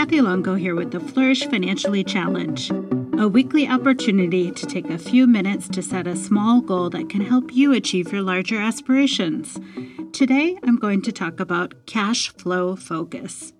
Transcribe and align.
Kathy 0.00 0.22
Longo 0.22 0.54
here 0.54 0.74
with 0.74 0.92
the 0.92 0.98
Flourish 0.98 1.44
Financially 1.44 2.02
Challenge, 2.02 2.70
a 3.18 3.28
weekly 3.28 3.68
opportunity 3.68 4.50
to 4.50 4.64
take 4.64 4.88
a 4.88 4.96
few 4.96 5.26
minutes 5.26 5.68
to 5.68 5.82
set 5.82 6.06
a 6.06 6.16
small 6.16 6.62
goal 6.62 6.88
that 6.88 7.10
can 7.10 7.20
help 7.20 7.54
you 7.54 7.74
achieve 7.74 8.10
your 8.10 8.22
larger 8.22 8.58
aspirations. 8.58 9.60
Today, 10.14 10.56
I'm 10.62 10.76
going 10.76 11.02
to 11.02 11.12
talk 11.12 11.38
about 11.38 11.84
cash 11.84 12.30
flow 12.30 12.76
focus. 12.76 13.52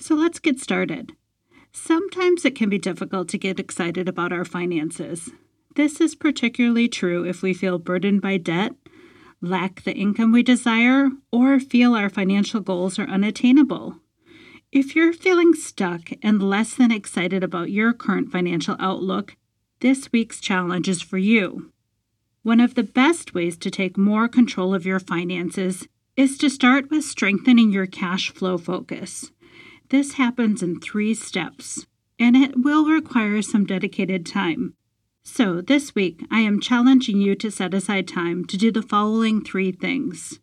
So 0.00 0.16
let's 0.16 0.40
get 0.40 0.58
started. 0.58 1.12
Sometimes 1.72 2.44
it 2.44 2.54
can 2.54 2.68
be 2.68 2.78
difficult 2.78 3.28
to 3.28 3.38
get 3.38 3.60
excited 3.60 4.08
about 4.08 4.32
our 4.32 4.44
finances. 4.44 5.30
This 5.76 6.00
is 6.00 6.14
particularly 6.14 6.88
true 6.88 7.24
if 7.24 7.42
we 7.42 7.54
feel 7.54 7.78
burdened 7.78 8.20
by 8.20 8.36
debt, 8.36 8.72
lack 9.40 9.82
the 9.82 9.94
income 9.94 10.32
we 10.32 10.42
desire, 10.42 11.10
or 11.30 11.60
feel 11.60 11.94
our 11.94 12.10
financial 12.10 12.60
goals 12.60 12.98
are 12.98 13.08
unattainable. 13.08 13.96
If 14.72 14.94
you're 14.94 15.12
feeling 15.12 15.54
stuck 15.54 16.10
and 16.22 16.42
less 16.42 16.74
than 16.74 16.90
excited 16.90 17.44
about 17.44 17.70
your 17.70 17.92
current 17.92 18.30
financial 18.30 18.76
outlook, 18.78 19.36
this 19.80 20.10
week's 20.12 20.40
challenge 20.40 20.88
is 20.88 21.00
for 21.00 21.18
you. 21.18 21.72
One 22.42 22.60
of 22.60 22.74
the 22.74 22.82
best 22.82 23.34
ways 23.34 23.56
to 23.58 23.70
take 23.70 23.96
more 23.96 24.28
control 24.28 24.74
of 24.74 24.84
your 24.84 25.00
finances 25.00 25.86
is 26.16 26.36
to 26.38 26.50
start 26.50 26.90
with 26.90 27.04
strengthening 27.04 27.70
your 27.70 27.86
cash 27.86 28.30
flow 28.30 28.58
focus. 28.58 29.30
This 29.90 30.14
happens 30.14 30.62
in 30.62 30.80
three 30.80 31.14
steps, 31.14 31.86
and 32.18 32.36
it 32.36 32.62
will 32.62 32.84
require 32.84 33.40
some 33.40 33.64
dedicated 33.64 34.26
time. 34.26 34.74
So, 35.22 35.62
this 35.62 35.94
week, 35.94 36.24
I 36.30 36.40
am 36.40 36.60
challenging 36.60 37.20
you 37.20 37.34
to 37.36 37.50
set 37.50 37.72
aside 37.72 38.06
time 38.06 38.44
to 38.46 38.58
do 38.58 38.70
the 38.70 38.82
following 38.82 39.42
three 39.42 39.72
things. 39.72 40.40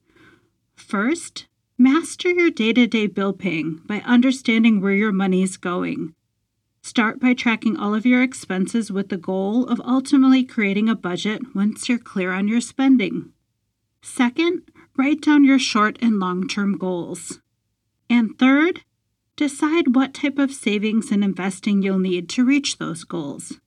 First, 0.75 1.47
master 1.77 2.31
your 2.31 2.49
day 2.49 2.73
to 2.73 2.87
day 2.87 3.05
bill 3.05 3.33
paying 3.33 3.81
by 3.85 4.01
understanding 4.01 4.81
where 4.81 4.93
your 4.93 5.11
money 5.11 5.43
is 5.43 5.57
going. 5.57 6.15
Start 6.81 7.19
by 7.19 7.33
tracking 7.33 7.77
all 7.77 7.93
of 7.93 8.05
your 8.05 8.23
expenses 8.23 8.91
with 8.91 9.09
the 9.09 9.17
goal 9.17 9.67
of 9.67 9.81
ultimately 9.85 10.43
creating 10.43 10.89
a 10.89 10.95
budget 10.95 11.55
once 11.55 11.87
you're 11.89 11.99
clear 11.99 12.31
on 12.31 12.47
your 12.47 12.61
spending. 12.61 13.31
Second, 14.01 14.63
write 14.97 15.21
down 15.21 15.43
your 15.43 15.59
short 15.59 15.97
and 16.01 16.19
long 16.19 16.47
term 16.47 16.77
goals. 16.77 17.41
And 18.07 18.37
third, 18.37 18.81
Decide 19.37 19.95
what 19.95 20.13
type 20.13 20.39
of 20.39 20.53
savings 20.53 21.11
and 21.11 21.21
investing 21.21 21.81
you'll 21.81 21.99
need 21.99 22.29
to 22.29 22.45
reach 22.45 22.77
those 22.77 23.03
goals. 23.03 23.59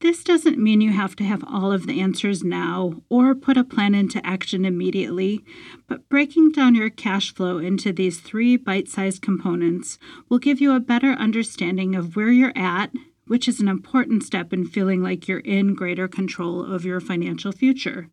This 0.00 0.24
doesn't 0.24 0.58
mean 0.58 0.80
you 0.80 0.90
have 0.90 1.14
to 1.16 1.24
have 1.24 1.44
all 1.46 1.70
of 1.70 1.86
the 1.86 2.00
answers 2.00 2.42
now 2.42 3.02
or 3.08 3.36
put 3.36 3.56
a 3.56 3.62
plan 3.62 3.94
into 3.94 4.26
action 4.26 4.64
immediately, 4.64 5.44
but 5.86 6.08
breaking 6.08 6.50
down 6.50 6.74
your 6.74 6.90
cash 6.90 7.32
flow 7.32 7.58
into 7.58 7.92
these 7.92 8.18
three 8.18 8.56
bite 8.56 8.88
sized 8.88 9.22
components 9.22 10.00
will 10.28 10.40
give 10.40 10.60
you 10.60 10.72
a 10.74 10.80
better 10.80 11.12
understanding 11.12 11.94
of 11.94 12.16
where 12.16 12.32
you're 12.32 12.56
at, 12.56 12.90
which 13.28 13.46
is 13.46 13.60
an 13.60 13.68
important 13.68 14.24
step 14.24 14.52
in 14.52 14.66
feeling 14.66 15.00
like 15.00 15.28
you're 15.28 15.38
in 15.38 15.76
greater 15.76 16.08
control 16.08 16.64
of 16.64 16.84
your 16.84 16.98
financial 16.98 17.52
future. 17.52 18.08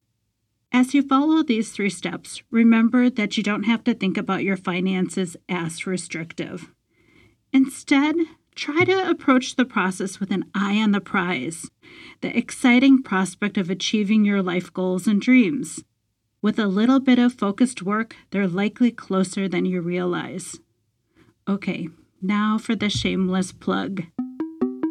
As 0.71 0.93
you 0.93 1.01
follow 1.01 1.41
these 1.41 1.71
three 1.71 1.89
steps, 1.89 2.43
remember 2.51 3.09
that 3.09 3.37
you 3.37 3.43
don't 3.43 3.63
have 3.63 3.83
to 3.85 3.93
think 3.93 4.17
about 4.17 4.43
your 4.43 4.57
finances 4.57 5.35
as 5.47 5.87
restrictive. 5.87 6.71
Instead, 7.51 8.15
try 8.53 8.83
to 8.83 9.09
approach 9.09 9.55
the 9.55 9.65
process 9.65 10.19
with 10.19 10.29
an 10.31 10.45
eye 10.53 10.77
on 10.77 10.91
the 10.91 11.01
prize, 11.01 11.71
the 12.21 12.37
exciting 12.37 13.01
prospect 13.01 13.57
of 13.57 13.69
achieving 13.71 14.23
your 14.23 14.43
life 14.43 14.71
goals 14.71 15.07
and 15.07 15.19
dreams. 15.21 15.83
With 16.41 16.59
a 16.59 16.67
little 16.67 16.99
bit 16.99 17.17
of 17.17 17.33
focused 17.33 17.81
work, 17.81 18.15
they're 18.29 18.47
likely 18.47 18.91
closer 18.91 19.47
than 19.47 19.65
you 19.65 19.81
realize. 19.81 20.59
Okay, 21.47 21.89
now 22.21 22.59
for 22.59 22.75
the 22.75 22.89
shameless 22.89 23.51
plug. 23.51 24.03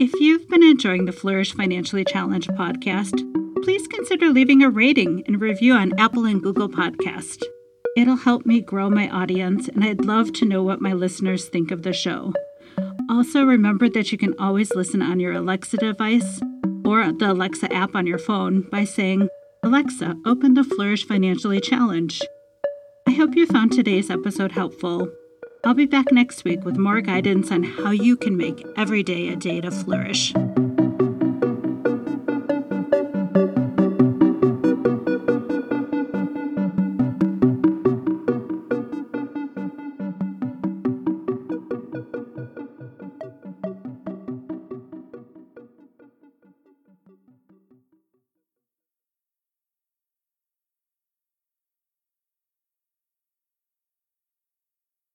If 0.00 0.12
you've 0.20 0.48
been 0.48 0.64
enjoying 0.64 1.04
the 1.04 1.12
Flourish 1.12 1.54
Financially 1.54 2.04
Challenge 2.04 2.48
podcast, 2.48 3.37
please 3.62 3.86
consider 3.86 4.28
leaving 4.28 4.62
a 4.62 4.70
rating 4.70 5.22
and 5.26 5.40
review 5.40 5.74
on 5.74 5.98
Apple 5.98 6.24
and 6.24 6.42
Google 6.42 6.68
Podcast. 6.68 7.42
It'll 7.96 8.16
help 8.16 8.46
me 8.46 8.60
grow 8.60 8.90
my 8.90 9.08
audience, 9.08 9.68
and 9.68 9.84
I'd 9.84 10.04
love 10.04 10.32
to 10.34 10.44
know 10.44 10.62
what 10.62 10.80
my 10.80 10.92
listeners 10.92 11.48
think 11.48 11.70
of 11.70 11.82
the 11.82 11.92
show. 11.92 12.32
Also, 13.10 13.44
remember 13.44 13.88
that 13.88 14.12
you 14.12 14.18
can 14.18 14.34
always 14.38 14.74
listen 14.74 15.02
on 15.02 15.18
your 15.18 15.32
Alexa 15.32 15.78
device 15.78 16.40
or 16.84 17.12
the 17.12 17.32
Alexa 17.32 17.72
app 17.72 17.94
on 17.94 18.06
your 18.06 18.18
phone 18.18 18.62
by 18.70 18.84
saying, 18.84 19.28
Alexa, 19.62 20.16
open 20.24 20.54
the 20.54 20.64
Flourish 20.64 21.06
Financially 21.06 21.60
Challenge. 21.60 22.22
I 23.06 23.12
hope 23.12 23.34
you 23.34 23.46
found 23.46 23.72
today's 23.72 24.10
episode 24.10 24.52
helpful. 24.52 25.10
I'll 25.64 25.74
be 25.74 25.86
back 25.86 26.12
next 26.12 26.44
week 26.44 26.64
with 26.64 26.76
more 26.76 27.00
guidance 27.00 27.50
on 27.50 27.64
how 27.64 27.90
you 27.90 28.16
can 28.16 28.36
make 28.36 28.64
every 28.76 29.02
day 29.02 29.28
a 29.28 29.36
day 29.36 29.60
to 29.60 29.70
flourish. 29.70 30.32